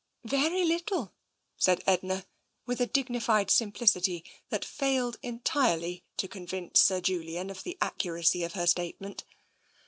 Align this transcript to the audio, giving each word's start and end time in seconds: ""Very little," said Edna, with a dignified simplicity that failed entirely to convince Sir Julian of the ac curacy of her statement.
""Very 0.25 0.63
little," 0.63 1.13
said 1.57 1.83
Edna, 1.85 2.25
with 2.65 2.81
a 2.81 2.87
dignified 2.87 3.51
simplicity 3.51 4.25
that 4.49 4.65
failed 4.65 5.19
entirely 5.21 6.03
to 6.17 6.27
convince 6.27 6.81
Sir 6.81 7.01
Julian 7.01 7.51
of 7.51 7.61
the 7.61 7.77
ac 7.83 7.93
curacy 7.99 8.43
of 8.43 8.53
her 8.53 8.65
statement. 8.65 9.25